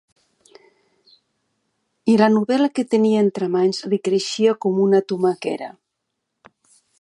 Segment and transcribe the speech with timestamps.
[2.13, 5.69] I la novel·la que tenia entre mans li creixia com una tomaquera.